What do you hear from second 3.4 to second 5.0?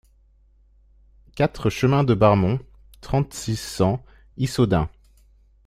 cent, Issoudun